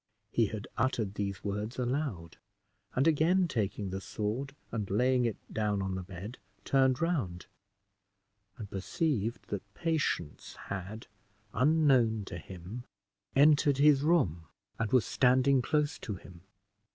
[0.31, 2.37] He had uttered these words aloud;
[2.95, 7.45] and again taking the sword, and laying it down on the bed, turned round,
[8.57, 11.05] and perceived that Patience had,
[11.53, 12.83] unknown to him,
[13.35, 14.47] entered the room,
[14.79, 16.41] and was standing close to him.